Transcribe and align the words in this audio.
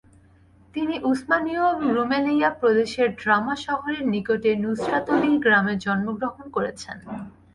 তিনি 0.73 0.95
উসমানীয় 1.03 1.65
রুমেলিয়া 1.87 2.49
প্রদেশের 2.59 3.09
ড্রামা 3.15 3.55
শহরের 3.65 4.03
নিকটে 4.13 4.51
নুসরাতলি 4.63 5.31
গ্রামে 5.43 5.73
জন্মগ্রহণ 5.85 6.45
করেছেন। 6.55 6.97